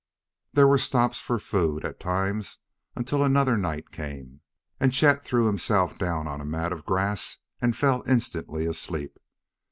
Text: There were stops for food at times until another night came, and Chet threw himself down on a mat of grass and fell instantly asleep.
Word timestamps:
There 0.53 0.65
were 0.67 0.79
stops 0.79 1.19
for 1.21 1.37
food 1.37 1.85
at 1.85 1.99
times 1.99 2.57
until 2.95 3.21
another 3.23 3.55
night 3.55 3.91
came, 3.91 4.41
and 4.79 4.91
Chet 4.91 5.23
threw 5.23 5.45
himself 5.45 5.99
down 5.99 6.25
on 6.27 6.41
a 6.41 6.43
mat 6.43 6.73
of 6.73 6.87
grass 6.87 7.37
and 7.61 7.75
fell 7.75 8.01
instantly 8.07 8.65
asleep. 8.65 9.19